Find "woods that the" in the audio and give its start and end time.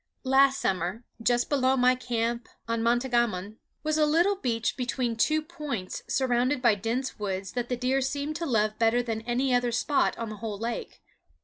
7.19-7.77